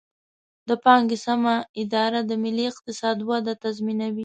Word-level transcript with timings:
د 0.69 0.71
پانګې 0.83 1.17
سمه 1.25 1.55
اداره 1.81 2.19
د 2.29 2.31
ملي 2.43 2.65
اقتصاد 2.71 3.17
وده 3.29 3.53
تضمینوي. 3.63 4.19